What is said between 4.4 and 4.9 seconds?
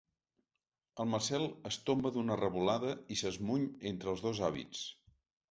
hàbits.